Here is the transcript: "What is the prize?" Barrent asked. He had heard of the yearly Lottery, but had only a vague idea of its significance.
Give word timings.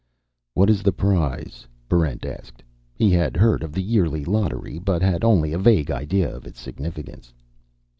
"What 0.55 0.71
is 0.71 0.81
the 0.81 0.91
prize?" 0.91 1.67
Barrent 1.87 2.25
asked. 2.25 2.63
He 2.95 3.11
had 3.11 3.37
heard 3.37 3.61
of 3.61 3.71
the 3.71 3.83
yearly 3.83 4.25
Lottery, 4.25 4.79
but 4.79 5.03
had 5.03 5.23
only 5.23 5.53
a 5.53 5.59
vague 5.59 5.91
idea 5.91 6.35
of 6.35 6.47
its 6.47 6.59
significance. 6.59 7.31